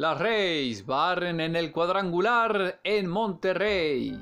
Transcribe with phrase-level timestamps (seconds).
[0.00, 4.18] Las Reyes barren en el cuadrangular en Monterrey.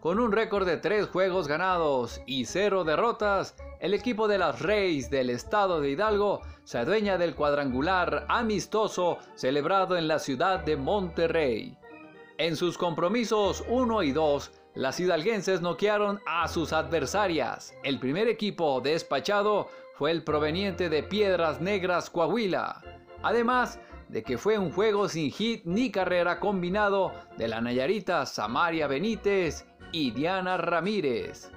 [0.00, 5.08] Con un récord de tres juegos ganados y cero derrotas, el equipo de las Reyes
[5.08, 11.78] del estado de Hidalgo se adueña del cuadrangular amistoso celebrado en la ciudad de Monterrey.
[12.38, 17.72] En sus compromisos 1 y 2, las hidalguenses noquearon a sus adversarias.
[17.84, 22.82] El primer equipo despachado fue el proveniente de Piedras Negras Coahuila.
[23.22, 23.78] Además,
[24.10, 29.66] de que fue un juego sin hit ni carrera combinado de la Nayarita Samaria Benítez
[29.92, 31.52] y Diana Ramírez.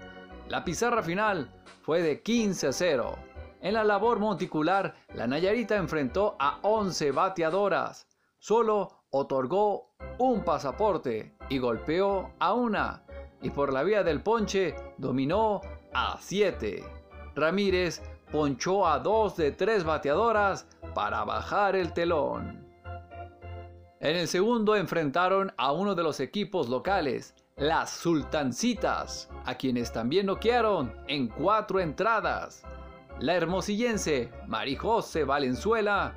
[0.50, 3.16] La pizarra final fue de 15 a 0.
[3.62, 8.08] En la labor monticular, la Nayarita enfrentó a 11 bateadoras.
[8.38, 13.04] Solo otorgó un pasaporte y golpeó a una.
[13.42, 15.62] Y por la vía del ponche dominó
[15.94, 16.84] a 7.
[17.36, 22.68] Ramírez ponchó a dos de tres bateadoras para bajar el telón.
[24.00, 30.26] En el segundo enfrentaron a uno de los equipos locales, las Sultancitas, a quienes también
[30.26, 32.64] noquearon en cuatro entradas.
[33.20, 36.16] La hermosillense Marijose Valenzuela,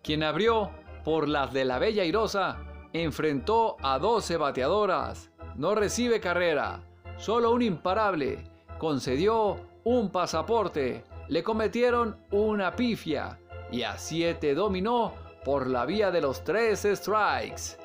[0.00, 0.70] quien abrió
[1.04, 2.56] por las de la Bella Irosa,
[2.92, 5.32] enfrentó a 12 bateadoras.
[5.56, 6.84] No recibe carrera,
[7.16, 8.44] solo un imparable.
[8.78, 13.38] Concedió un pasaporte, le cometieron una pifia
[13.70, 17.78] y a 7 dominó por la vía de los tres strikes.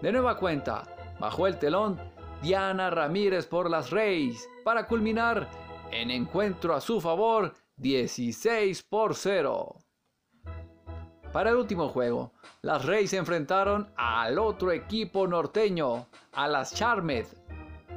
[0.00, 0.82] De nueva cuenta,
[1.18, 1.98] bajó el telón
[2.42, 5.48] Diana Ramírez por las Reyes para culminar
[5.90, 9.76] en encuentro a su favor 16 por 0.
[11.32, 12.32] Para el último juego,
[12.62, 17.26] las Reyes se enfrentaron al otro equipo norteño, a las Charmed.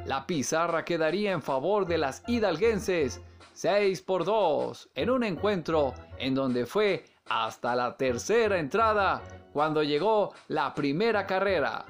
[0.05, 3.21] La pizarra quedaría en favor de las hidalguenses
[3.59, 9.21] 6 por 2 en un encuentro en donde fue hasta la tercera entrada
[9.51, 11.83] cuando llegó la primera carrera.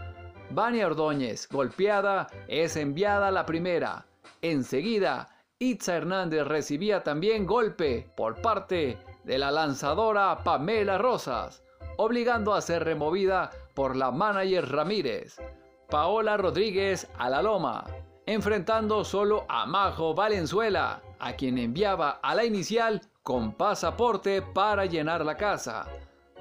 [0.49, 4.07] Vania Ordóñez, golpeada, es enviada a la primera.
[4.41, 5.29] Enseguida,
[5.59, 11.61] Itza Hernández recibía también golpe por parte de la lanzadora Pamela Rosas,
[11.97, 15.39] obligando a ser removida por la manager Ramírez.
[15.87, 17.85] Paola Rodríguez a la loma,
[18.29, 25.25] enfrentando solo a Majo Valenzuela, a quien enviaba a la inicial con pasaporte para llenar
[25.25, 25.87] la casa.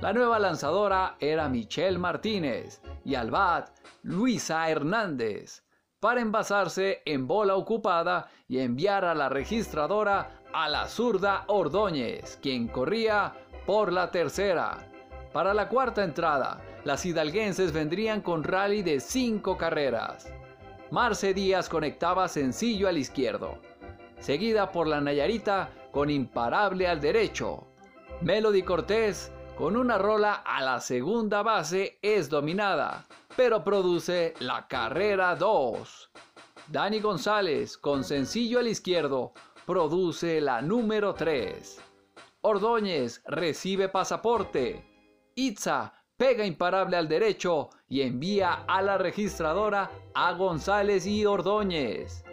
[0.03, 3.71] La nueva lanzadora era Michelle Martínez y al bat
[4.03, 5.65] Luisa Hernández
[5.99, 12.69] para envasarse en bola ocupada y enviar a la registradora a la zurda Ordóñez, quien
[12.69, 13.33] corría
[13.65, 14.77] por la tercera.
[15.33, 20.31] Para la cuarta entrada, las hidalguenses vendrían con rally de cinco carreras.
[20.91, 23.59] Marce Díaz conectaba sencillo al izquierdo,
[24.21, 27.67] seguida por la Nayarita con imparable al derecho.
[28.23, 33.07] Melody Cortés con una rola a la segunda base es dominada,
[33.37, 36.11] pero produce la carrera 2.
[36.69, 39.35] Dani González con sencillo al izquierdo
[39.67, 41.83] produce la número 3.
[42.41, 45.31] Ordóñez recibe pasaporte.
[45.35, 52.25] Itza pega imparable al derecho y envía a la registradora a González y Ordóñez.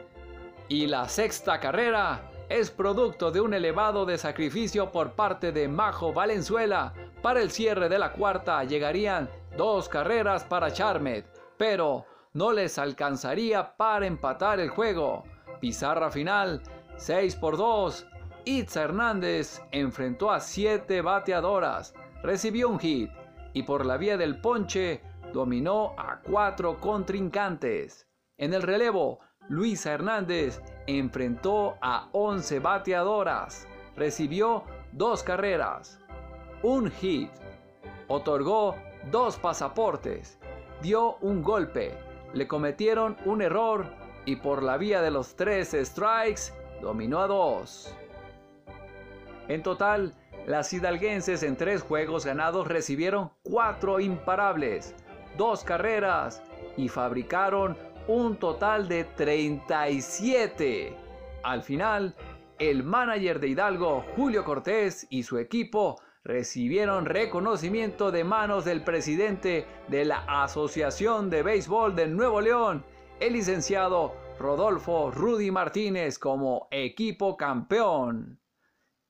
[0.67, 6.13] Y la sexta carrera es producto de un elevado de sacrificio por parte de Majo
[6.13, 6.93] Valenzuela.
[7.21, 11.25] Para el cierre de la cuarta llegarían dos carreras para Charmet,
[11.57, 15.23] pero no les alcanzaría para empatar el juego.
[15.59, 16.61] Pizarra final
[16.97, 18.07] 6 por 2.
[18.45, 23.09] Itza Hernández enfrentó a 7 bateadoras, recibió un hit
[23.53, 25.01] y por la vía del ponche
[25.33, 28.07] dominó a 4 contrincantes.
[28.37, 35.99] En el relevo, Luisa Hernández enfrentó a 11 bateadoras, recibió dos carreras,
[36.63, 37.29] un hit,
[38.07, 38.75] otorgó
[39.11, 40.39] dos pasaportes,
[40.81, 41.93] dio un golpe,
[42.33, 43.85] le cometieron un error
[44.25, 47.93] y por la vía de los tres strikes dominó a dos.
[49.47, 50.15] En total,
[50.47, 54.95] las hidalguenses en tres juegos ganados recibieron cuatro imparables,
[55.37, 56.41] dos carreras
[56.77, 57.77] y fabricaron
[58.07, 60.95] un total de 37.
[61.43, 62.15] Al final,
[62.59, 69.65] el manager de Hidalgo, Julio Cortés, y su equipo recibieron reconocimiento de manos del presidente
[69.87, 72.83] de la Asociación de Béisbol de Nuevo León,
[73.19, 78.39] el licenciado Rodolfo Rudy Martínez, como equipo campeón.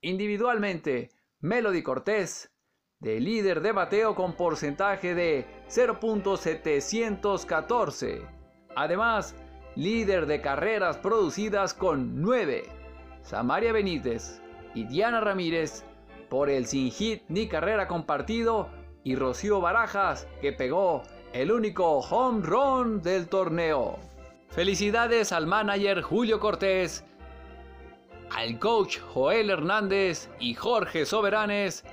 [0.02, 2.55] Individualmente, Melody Cortés,
[3.00, 8.22] de líder de bateo con porcentaje de 0.714.
[8.76, 9.36] Además,
[9.76, 12.64] líder de carreras producidas con 9.
[13.22, 14.42] Samaria Benítez
[14.74, 15.84] y Diana Ramírez
[16.30, 18.70] por el sin hit ni carrera compartido
[19.04, 21.04] y Rocío Barajas, que pegó
[21.34, 24.00] el único home run del torneo.
[24.50, 27.06] Felicidades al manager Julio Cortés,
[28.32, 31.86] al coach Joel Hernández y Jorge Soberanes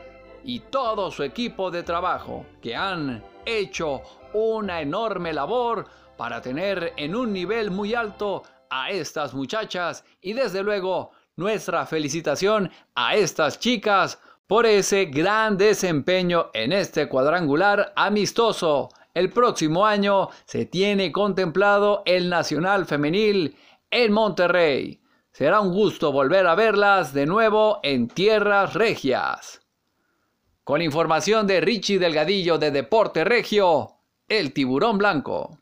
[0.44, 4.02] y todo su equipo de trabajo que han hecho
[4.32, 5.86] una enorme labor
[6.16, 12.70] para tener en un nivel muy alto a estas muchachas y desde luego nuestra felicitación
[12.94, 18.88] a estas chicas por ese gran desempeño en este cuadrangular amistoso.
[19.14, 23.56] El próximo año se tiene contemplado el Nacional Femenil
[23.90, 25.00] en Monterrey.
[25.30, 29.62] Será un gusto volver a verlas de nuevo en tierras regias.
[30.64, 33.99] Con información de Richie Delgadillo de Deporte Regio,
[34.29, 35.62] el tiburón blanco.